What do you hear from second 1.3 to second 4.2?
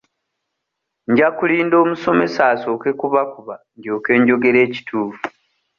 kulinda omusomesa asooke kubakuba ndyoke